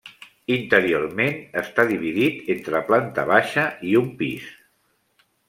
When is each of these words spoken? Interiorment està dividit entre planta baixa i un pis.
Interiorment 0.53 1.37
està 1.61 1.85
dividit 1.91 2.49
entre 2.55 2.81
planta 2.89 3.27
baixa 3.33 3.67
i 3.91 3.95
un 4.01 4.11
pis. 4.25 4.51